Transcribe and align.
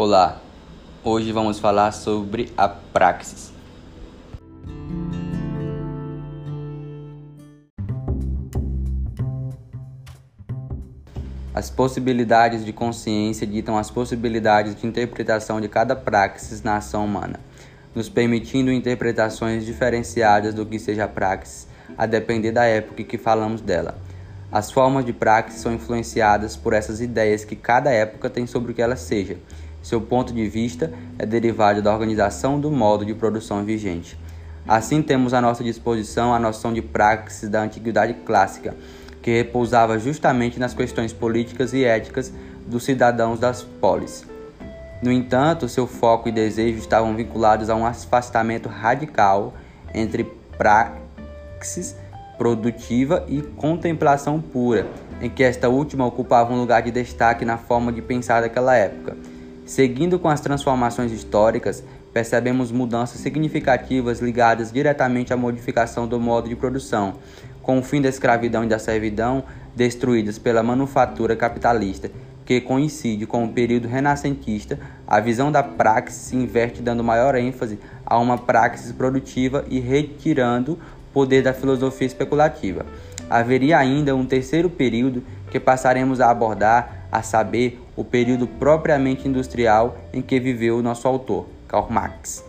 Olá, 0.00 0.40
hoje 1.02 1.32
vamos 1.32 1.58
falar 1.58 1.90
sobre 1.90 2.52
a 2.56 2.68
praxis. 2.68 3.52
As 11.52 11.68
possibilidades 11.68 12.64
de 12.64 12.72
consciência 12.72 13.44
ditam 13.44 13.76
as 13.76 13.90
possibilidades 13.90 14.76
de 14.76 14.86
interpretação 14.86 15.60
de 15.60 15.66
cada 15.66 15.96
praxis 15.96 16.62
na 16.62 16.76
ação 16.76 17.04
humana, 17.04 17.40
nos 17.92 18.08
permitindo 18.08 18.70
interpretações 18.70 19.66
diferenciadas 19.66 20.54
do 20.54 20.64
que 20.64 20.78
seja 20.78 21.06
a 21.06 21.08
praxis, 21.08 21.66
a 21.96 22.06
depender 22.06 22.52
da 22.52 22.64
época 22.64 23.02
em 23.02 23.04
que 23.04 23.18
falamos 23.18 23.60
dela. 23.60 23.98
As 24.52 24.70
formas 24.70 25.04
de 25.04 25.12
praxis 25.12 25.60
são 25.60 25.74
influenciadas 25.74 26.56
por 26.56 26.72
essas 26.72 27.00
ideias 27.00 27.44
que 27.44 27.56
cada 27.56 27.90
época 27.90 28.30
tem 28.30 28.46
sobre 28.46 28.70
o 28.70 28.74
que 28.76 28.80
ela 28.80 28.94
seja. 28.94 29.38
Seu 29.82 30.00
ponto 30.00 30.32
de 30.32 30.48
vista 30.48 30.92
é 31.18 31.24
derivado 31.24 31.80
da 31.80 31.92
organização 31.92 32.60
do 32.60 32.70
modo 32.70 33.04
de 33.04 33.14
produção 33.14 33.64
vigente. 33.64 34.18
Assim, 34.66 35.00
temos 35.00 35.32
à 35.32 35.40
nossa 35.40 35.64
disposição 35.64 36.34
a 36.34 36.38
noção 36.38 36.74
de 36.74 36.82
praxis 36.82 37.48
da 37.48 37.62
antiguidade 37.62 38.14
clássica, 38.26 38.76
que 39.22 39.30
repousava 39.30 39.98
justamente 39.98 40.58
nas 40.60 40.74
questões 40.74 41.12
políticas 41.12 41.72
e 41.72 41.84
éticas 41.84 42.32
dos 42.66 42.84
cidadãos 42.84 43.38
das 43.38 43.62
polis. 43.62 44.26
No 45.02 45.12
entanto, 45.12 45.68
seu 45.68 45.86
foco 45.86 46.28
e 46.28 46.32
desejo 46.32 46.78
estavam 46.78 47.14
vinculados 47.14 47.70
a 47.70 47.74
um 47.74 47.86
afastamento 47.86 48.68
radical 48.68 49.54
entre 49.94 50.24
praxis 50.56 51.96
produtiva 52.36 53.24
e 53.26 53.42
contemplação 53.42 54.40
pura, 54.40 54.86
em 55.20 55.28
que 55.28 55.42
esta 55.42 55.68
última 55.68 56.06
ocupava 56.06 56.52
um 56.52 56.60
lugar 56.60 56.82
de 56.82 56.90
destaque 56.90 57.44
na 57.44 57.58
forma 57.58 57.92
de 57.92 58.00
pensar 58.00 58.40
daquela 58.40 58.76
época. 58.76 59.16
Seguindo 59.68 60.18
com 60.18 60.30
as 60.30 60.40
transformações 60.40 61.12
históricas, 61.12 61.84
percebemos 62.10 62.72
mudanças 62.72 63.20
significativas 63.20 64.18
ligadas 64.18 64.72
diretamente 64.72 65.30
à 65.30 65.36
modificação 65.36 66.08
do 66.08 66.18
modo 66.18 66.48
de 66.48 66.56
produção, 66.56 67.16
com 67.60 67.78
o 67.78 67.82
fim 67.82 68.00
da 68.00 68.08
escravidão 68.08 68.64
e 68.64 68.66
da 68.66 68.78
servidão 68.78 69.44
destruídas 69.76 70.38
pela 70.38 70.62
manufatura 70.62 71.36
capitalista, 71.36 72.10
que 72.46 72.62
coincide 72.62 73.26
com 73.26 73.44
o 73.44 73.52
período 73.52 73.88
renascentista, 73.88 74.80
a 75.06 75.20
visão 75.20 75.52
da 75.52 75.62
praxis 75.62 76.22
se 76.22 76.34
inverte 76.34 76.80
dando 76.80 77.04
maior 77.04 77.34
ênfase 77.34 77.78
a 78.06 78.18
uma 78.18 78.38
praxis 78.38 78.90
produtiva 78.90 79.66
e 79.68 79.80
retirando 79.80 80.78
poder 81.12 81.42
da 81.42 81.52
filosofia 81.52 82.06
especulativa. 82.06 82.86
Haveria 83.28 83.76
ainda 83.76 84.16
um 84.16 84.24
terceiro 84.24 84.70
período 84.70 85.22
que 85.50 85.60
passaremos 85.60 86.22
a 86.22 86.30
abordar, 86.30 87.06
a 87.12 87.22
saber, 87.22 87.78
o 87.98 88.04
período 88.04 88.46
propriamente 88.46 89.26
industrial 89.26 89.98
em 90.12 90.22
que 90.22 90.38
viveu 90.38 90.78
o 90.78 90.82
nosso 90.82 91.08
autor, 91.08 91.46
Karl 91.66 91.90
Marx. 91.90 92.44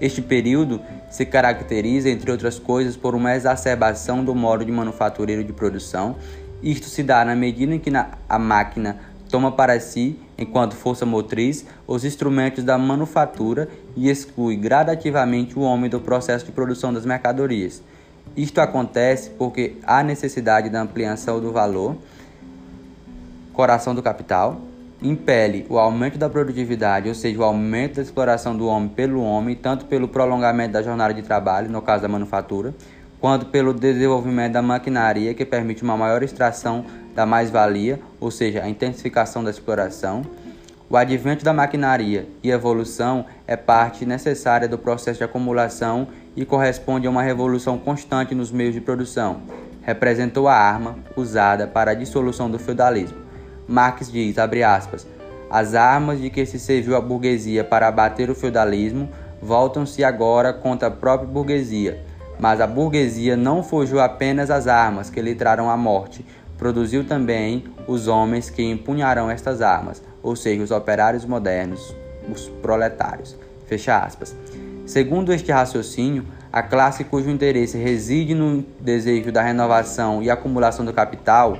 Este 0.00 0.20
período 0.20 0.80
se 1.08 1.24
caracteriza, 1.24 2.10
entre 2.10 2.28
outras 2.28 2.58
coisas, 2.58 2.96
por 2.96 3.14
uma 3.14 3.36
exacerbação 3.36 4.24
do 4.24 4.34
modo 4.34 4.64
de 4.64 4.72
manufatureiro 4.72 5.44
de 5.44 5.52
produção. 5.52 6.16
Isto 6.60 6.86
se 6.86 7.04
dá 7.04 7.24
na 7.24 7.36
medida 7.36 7.72
em 7.72 7.78
que 7.78 7.92
a 8.28 8.38
máquina 8.38 8.98
toma 9.28 9.52
para 9.52 9.78
si, 9.78 10.18
enquanto 10.36 10.74
força 10.74 11.06
motriz, 11.06 11.64
os 11.86 12.04
instrumentos 12.04 12.64
da 12.64 12.76
manufatura 12.76 13.68
e 13.96 14.10
exclui 14.10 14.56
gradativamente 14.56 15.56
o 15.56 15.62
homem 15.62 15.88
do 15.88 16.00
processo 16.00 16.44
de 16.44 16.50
produção 16.50 16.92
das 16.92 17.06
mercadorias. 17.06 17.80
Isto 18.36 18.60
acontece 18.60 19.30
porque 19.38 19.76
há 19.84 20.02
necessidade 20.02 20.68
da 20.68 20.82
ampliação 20.82 21.40
do 21.40 21.52
valor, 21.52 21.96
coração 23.52 23.94
do 23.94 24.02
capital, 24.02 24.60
impele 25.02 25.66
o 25.68 25.78
aumento 25.78 26.18
da 26.18 26.28
produtividade, 26.28 27.08
ou 27.08 27.14
seja, 27.14 27.38
o 27.38 27.44
aumento 27.44 27.96
da 27.96 28.02
exploração 28.02 28.56
do 28.56 28.66
homem 28.66 28.88
pelo 28.88 29.22
homem, 29.22 29.54
tanto 29.54 29.86
pelo 29.86 30.08
prolongamento 30.08 30.72
da 30.72 30.82
jornada 30.82 31.12
de 31.12 31.22
trabalho, 31.22 31.70
no 31.70 31.82
caso 31.82 32.02
da 32.02 32.08
manufatura, 32.08 32.74
quanto 33.20 33.46
pelo 33.46 33.72
desenvolvimento 33.72 34.52
da 34.52 34.62
maquinaria, 34.62 35.34
que 35.34 35.44
permite 35.44 35.82
uma 35.82 35.96
maior 35.96 36.22
extração 36.22 36.84
da 37.14 37.26
mais-valia, 37.26 38.00
ou 38.20 38.30
seja, 38.30 38.62
a 38.62 38.68
intensificação 38.68 39.42
da 39.42 39.50
exploração 39.50 40.22
o 40.92 40.96
advento 40.98 41.42
da 41.42 41.54
maquinaria 41.54 42.28
e 42.42 42.50
evolução 42.50 43.24
é 43.46 43.56
parte 43.56 44.04
necessária 44.04 44.68
do 44.68 44.76
processo 44.76 45.16
de 45.16 45.24
acumulação 45.24 46.08
e 46.36 46.44
corresponde 46.44 47.06
a 47.06 47.10
uma 47.10 47.22
revolução 47.22 47.78
constante 47.78 48.34
nos 48.34 48.52
meios 48.52 48.74
de 48.74 48.80
produção. 48.82 49.40
Representou 49.80 50.48
a 50.48 50.54
arma 50.54 50.98
usada 51.16 51.66
para 51.66 51.92
a 51.92 51.94
dissolução 51.94 52.50
do 52.50 52.58
feudalismo. 52.58 53.21
Marx 53.66 54.10
diz, 54.10 54.36
aspas, 54.38 55.06
as 55.50 55.74
armas 55.74 56.20
de 56.20 56.30
que 56.30 56.44
se 56.46 56.58
serviu 56.58 56.96
a 56.96 57.00
burguesia 57.00 57.62
para 57.62 57.88
abater 57.88 58.30
o 58.30 58.34
feudalismo 58.34 59.08
voltam-se 59.40 60.02
agora 60.02 60.52
contra 60.52 60.88
a 60.88 60.90
própria 60.90 61.28
burguesia. 61.28 62.02
Mas 62.38 62.60
a 62.60 62.66
burguesia 62.66 63.36
não 63.36 63.62
forjou 63.62 64.00
apenas 64.00 64.50
as 64.50 64.66
armas 64.66 65.10
que 65.10 65.20
lhe 65.20 65.34
trarão 65.34 65.70
a 65.70 65.76
morte, 65.76 66.24
produziu 66.56 67.04
também 67.04 67.64
os 67.86 68.08
homens 68.08 68.48
que 68.48 68.62
empunharão 68.62 69.30
estas 69.30 69.60
armas 69.60 70.02
ou 70.22 70.36
seja, 70.36 70.62
os 70.62 70.70
operários 70.70 71.24
modernos, 71.24 71.94
os 72.30 72.48
proletários. 72.48 73.36
Fecha 73.66 73.98
aspas. 73.98 74.34
Segundo 74.86 75.32
este 75.32 75.50
raciocínio, 75.50 76.24
a 76.52 76.62
classe 76.62 77.04
cujo 77.04 77.30
interesse 77.30 77.78
reside 77.78 78.34
no 78.34 78.64
desejo 78.80 79.32
da 79.32 79.42
renovação 79.42 80.22
e 80.22 80.30
acumulação 80.30 80.84
do 80.84 80.92
capital 80.92 81.58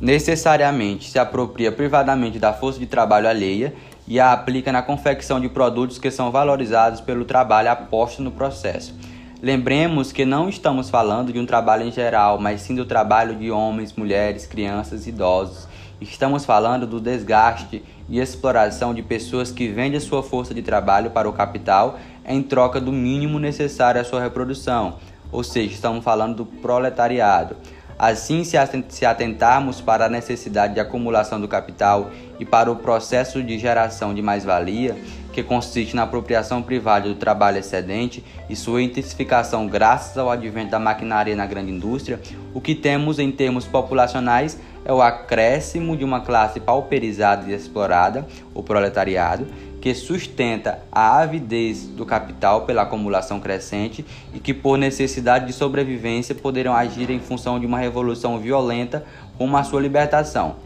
necessariamente 0.00 1.10
se 1.10 1.18
apropria 1.18 1.72
privadamente 1.72 2.38
da 2.38 2.52
força 2.52 2.78
de 2.78 2.86
trabalho 2.86 3.28
alheia 3.28 3.74
e 4.06 4.18
a 4.18 4.32
aplica 4.32 4.72
na 4.72 4.82
confecção 4.82 5.40
de 5.40 5.48
produtos 5.48 5.98
que 5.98 6.10
são 6.10 6.30
valorizados 6.30 7.00
pelo 7.00 7.24
trabalho 7.24 7.70
aposto 7.70 8.22
no 8.22 8.30
processo 8.30 8.94
Lembremos 9.40 10.10
que 10.10 10.24
não 10.24 10.48
estamos 10.48 10.90
falando 10.90 11.32
de 11.32 11.38
um 11.38 11.46
trabalho 11.46 11.84
em 11.84 11.92
geral, 11.92 12.40
mas 12.40 12.60
sim 12.60 12.74
do 12.74 12.84
trabalho 12.84 13.36
de 13.36 13.52
homens, 13.52 13.92
mulheres, 13.92 14.48
crianças 14.48 15.06
e 15.06 15.10
idosos. 15.10 15.68
Estamos 16.00 16.44
falando 16.44 16.88
do 16.88 17.00
desgaste 17.00 17.84
e 18.08 18.18
exploração 18.18 18.92
de 18.92 19.00
pessoas 19.00 19.52
que 19.52 19.68
vendem 19.68 20.00
sua 20.00 20.24
força 20.24 20.52
de 20.52 20.60
trabalho 20.60 21.12
para 21.12 21.28
o 21.28 21.32
capital 21.32 22.00
em 22.26 22.42
troca 22.42 22.80
do 22.80 22.90
mínimo 22.90 23.38
necessário 23.38 24.00
à 24.00 24.04
sua 24.04 24.20
reprodução, 24.20 24.96
ou 25.30 25.44
seja, 25.44 25.72
estamos 25.72 26.02
falando 26.02 26.38
do 26.38 26.44
proletariado. 26.44 27.54
Assim, 27.98 28.44
se 28.44 29.04
atentarmos 29.04 29.80
para 29.80 30.06
a 30.06 30.08
necessidade 30.08 30.74
de 30.74 30.80
acumulação 30.80 31.40
do 31.40 31.48
capital 31.48 32.10
e 32.38 32.44
para 32.44 32.70
o 32.70 32.76
processo 32.76 33.42
de 33.42 33.58
geração 33.58 34.14
de 34.14 34.22
mais-valia, 34.22 34.96
que 35.32 35.42
consiste 35.42 35.96
na 35.96 36.04
apropriação 36.04 36.62
privada 36.62 37.08
do 37.08 37.14
trabalho 37.14 37.58
excedente 37.58 38.24
e 38.48 38.54
sua 38.54 38.82
intensificação 38.82 39.66
graças 39.66 40.16
ao 40.16 40.30
advento 40.30 40.70
da 40.70 40.78
maquinaria 40.78 41.34
na 41.34 41.46
grande 41.46 41.72
indústria, 41.72 42.20
o 42.54 42.60
que 42.60 42.74
temos 42.74 43.18
em 43.18 43.32
termos 43.32 43.64
populacionais 43.64 44.58
é 44.88 44.92
o 44.92 45.02
acréscimo 45.02 45.94
de 45.94 46.02
uma 46.02 46.22
classe 46.22 46.58
pauperizada 46.58 47.48
e 47.48 47.54
explorada, 47.54 48.26
o 48.54 48.62
proletariado, 48.62 49.46
que 49.82 49.94
sustenta 49.94 50.80
a 50.90 51.20
avidez 51.20 51.86
do 51.86 52.06
capital 52.06 52.62
pela 52.62 52.82
acumulação 52.82 53.38
crescente 53.38 54.04
e 54.32 54.40
que, 54.40 54.54
por 54.54 54.78
necessidade 54.78 55.46
de 55.46 55.52
sobrevivência, 55.52 56.34
poderão 56.34 56.74
agir 56.74 57.10
em 57.10 57.20
função 57.20 57.60
de 57.60 57.66
uma 57.66 57.78
revolução 57.78 58.38
violenta 58.38 59.04
rumo 59.38 59.58
à 59.58 59.62
sua 59.62 59.82
libertação. 59.82 60.56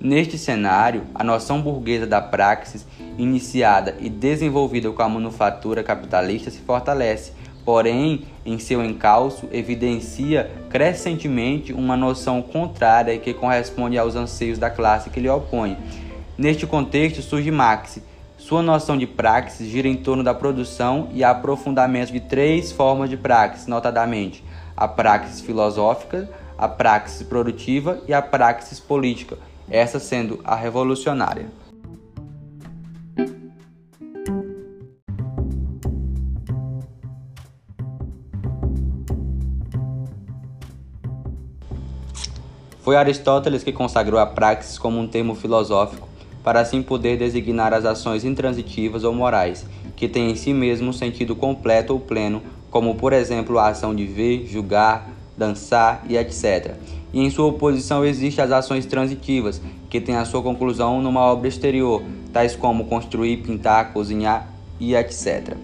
Neste 0.00 0.38
cenário, 0.38 1.02
a 1.12 1.24
noção 1.24 1.60
burguesa 1.60 2.06
da 2.06 2.20
praxis, 2.20 2.86
iniciada 3.18 3.96
e 3.98 4.08
desenvolvida 4.08 4.90
com 4.92 5.02
a 5.02 5.08
manufatura 5.08 5.82
capitalista, 5.82 6.48
se 6.48 6.60
fortalece, 6.60 7.32
porém, 7.64 8.22
em 8.44 8.58
seu 8.58 8.84
encalço, 8.84 9.48
evidencia 9.52 10.50
crescentemente 10.68 11.72
uma 11.72 11.96
noção 11.96 12.42
contrária 12.42 13.18
que 13.18 13.32
corresponde 13.32 13.96
aos 13.96 14.14
anseios 14.14 14.58
da 14.58 14.70
classe 14.70 15.10
que 15.10 15.20
lhe 15.20 15.28
opõe. 15.28 15.76
Neste 16.36 16.66
contexto 16.66 17.22
surge 17.22 17.50
Marx 17.50 18.00
sua 18.44 18.62
noção 18.62 18.98
de 18.98 19.06
praxis 19.06 19.68
gira 19.68 19.88
em 19.88 19.96
torno 19.96 20.22
da 20.22 20.34
produção 20.34 21.08
e 21.12 21.24
aprofundamento 21.24 22.12
de 22.12 22.20
três 22.20 22.70
formas 22.70 23.08
de 23.08 23.16
praxis, 23.16 23.66
notadamente 23.66 24.44
a 24.76 24.86
praxis 24.86 25.40
filosófica, 25.40 26.28
a 26.58 26.68
praxis 26.68 27.26
produtiva 27.26 28.02
e 28.06 28.12
a 28.12 28.20
praxis 28.20 28.78
política, 28.78 29.38
essa 29.70 29.98
sendo 29.98 30.40
a 30.44 30.54
revolucionária. 30.54 31.46
Foi 42.84 42.96
Aristóteles 42.96 43.64
que 43.64 43.72
consagrou 43.72 44.20
a 44.20 44.26
praxis 44.26 44.78
como 44.78 45.00
um 45.00 45.06
termo 45.06 45.34
filosófico 45.34 46.06
para 46.42 46.60
assim 46.60 46.82
poder 46.82 47.16
designar 47.16 47.72
as 47.72 47.86
ações 47.86 48.26
intransitivas 48.26 49.04
ou 49.04 49.14
morais, 49.14 49.64
que 49.96 50.06
têm 50.06 50.30
em 50.30 50.36
si 50.36 50.52
mesmo 50.52 50.90
um 50.90 50.92
sentido 50.92 51.34
completo 51.34 51.94
ou 51.94 51.98
pleno, 51.98 52.42
como 52.70 52.94
por 52.94 53.14
exemplo 53.14 53.58
a 53.58 53.68
ação 53.68 53.94
de 53.94 54.04
ver, 54.04 54.46
julgar, 54.46 55.08
dançar 55.34 56.04
e 56.06 56.18
etc. 56.18 56.74
E 57.10 57.22
em 57.22 57.30
sua 57.30 57.46
oposição 57.46 58.04
existem 58.04 58.44
as 58.44 58.52
ações 58.52 58.84
transitivas, 58.84 59.62
que 59.88 59.98
têm 59.98 60.16
a 60.16 60.26
sua 60.26 60.42
conclusão 60.42 61.00
numa 61.00 61.22
obra 61.22 61.48
exterior, 61.48 62.02
tais 62.34 62.54
como 62.54 62.84
construir, 62.84 63.38
pintar, 63.38 63.94
cozinhar 63.94 64.46
e 64.78 64.94
etc. 64.94 65.56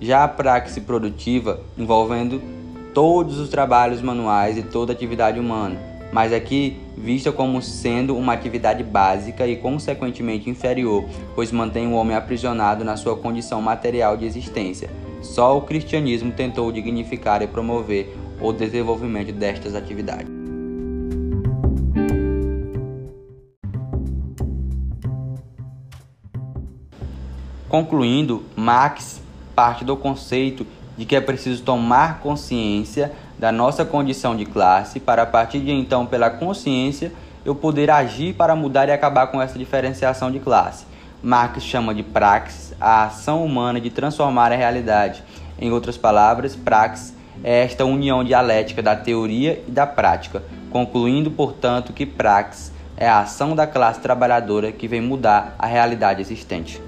Já 0.00 0.24
a 0.24 0.28
praxe 0.28 0.80
produtiva, 0.80 1.60
envolvendo 1.76 2.40
todos 2.94 3.38
os 3.38 3.50
trabalhos 3.50 4.00
manuais 4.00 4.56
e 4.56 4.62
toda 4.62 4.94
atividade 4.94 5.38
humana, 5.38 5.92
mas 6.14 6.32
aqui 6.32 6.76
vista 6.96 7.32
como 7.32 7.60
sendo 7.60 8.16
uma 8.16 8.34
atividade 8.34 8.84
básica 8.84 9.48
e 9.48 9.56
consequentemente 9.56 10.48
inferior, 10.48 11.04
pois 11.34 11.50
mantém 11.50 11.88
o 11.88 11.94
homem 11.94 12.16
aprisionado 12.16 12.84
na 12.84 12.96
sua 12.96 13.16
condição 13.16 13.60
material 13.60 14.16
de 14.16 14.24
existência. 14.24 14.88
Só 15.20 15.58
o 15.58 15.62
cristianismo 15.62 16.30
tentou 16.30 16.70
dignificar 16.70 17.42
e 17.42 17.48
promover 17.48 18.16
o 18.40 18.52
desenvolvimento 18.52 19.32
destas 19.32 19.74
atividades. 19.74 20.28
Concluindo, 27.68 28.44
Marx 28.54 29.20
parte 29.52 29.84
do 29.84 29.96
conceito 29.96 30.64
de 30.96 31.04
que 31.04 31.16
é 31.16 31.20
preciso 31.20 31.64
tomar 31.64 32.20
consciência 32.20 33.12
da 33.38 33.50
nossa 33.50 33.84
condição 33.84 34.36
de 34.36 34.44
classe 34.44 35.00
para 35.00 35.22
a 35.22 35.26
partir 35.26 35.60
de 35.60 35.72
então, 35.72 36.06
pela 36.06 36.30
consciência, 36.30 37.12
eu 37.44 37.54
poder 37.54 37.90
agir 37.90 38.34
para 38.34 38.56
mudar 38.56 38.88
e 38.88 38.92
acabar 38.92 39.26
com 39.26 39.40
essa 39.40 39.58
diferenciação 39.58 40.30
de 40.30 40.38
classe. 40.38 40.86
Marx 41.22 41.62
chama 41.62 41.94
de 41.94 42.02
praxis 42.02 42.74
a 42.80 43.04
ação 43.04 43.44
humana 43.44 43.80
de 43.80 43.90
transformar 43.90 44.52
a 44.52 44.56
realidade. 44.56 45.22
Em 45.58 45.72
outras 45.72 45.96
palavras, 45.96 46.54
praxis 46.54 47.14
é 47.42 47.64
esta 47.64 47.84
união 47.84 48.22
dialética 48.22 48.82
da 48.82 48.94
teoria 48.94 49.62
e 49.66 49.70
da 49.70 49.86
prática, 49.86 50.42
concluindo, 50.70 51.30
portanto, 51.30 51.92
que 51.92 52.06
praxis 52.06 52.72
é 52.96 53.08
a 53.08 53.20
ação 53.20 53.56
da 53.56 53.66
classe 53.66 54.00
trabalhadora 54.00 54.70
que 54.70 54.86
vem 54.86 55.00
mudar 55.00 55.54
a 55.58 55.66
realidade 55.66 56.20
existente. 56.20 56.80